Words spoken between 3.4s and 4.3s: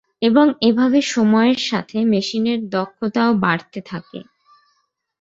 বাড়তে থাকে।